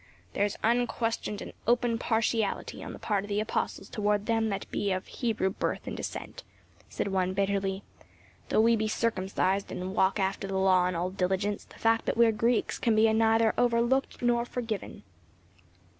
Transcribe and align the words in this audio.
"There 0.33 0.45
is 0.45 0.57
unquestioned 0.63 1.43
and 1.43 1.53
open 1.67 1.99
partiality 1.99 2.83
on 2.83 2.93
the 2.93 2.97
part 2.97 3.23
of 3.23 3.27
the 3.29 3.39
apostles 3.39 3.87
toward 3.87 4.25
them 4.25 4.49
that 4.49 4.65
be 4.71 4.91
of 4.91 5.05
Hebrew 5.05 5.51
birth 5.51 5.85
and 5.85 5.95
descent," 5.95 6.43
said 6.89 7.09
one 7.09 7.35
bitterly. 7.35 7.83
"Though 8.49 8.61
we 8.61 8.75
be 8.75 8.87
circumcised 8.87 9.71
and 9.71 9.93
walk 9.93 10.19
after 10.19 10.47
the 10.47 10.57
law 10.57 10.87
in 10.87 10.95
all 10.95 11.11
diligence, 11.11 11.65
the 11.65 11.75
fact 11.77 12.05
that 12.07 12.17
we 12.17 12.25
are 12.25 12.31
Greeks 12.31 12.79
can 12.79 12.95
be 12.95 13.13
neither 13.13 13.53
overlooked 13.59 14.23
nor 14.23 14.43
forgiven." 14.43 15.03